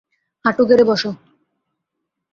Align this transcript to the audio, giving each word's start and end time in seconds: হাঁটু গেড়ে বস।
হাঁটু 0.45 0.63
গেড়ে 0.69 0.83
বস। 0.83 1.03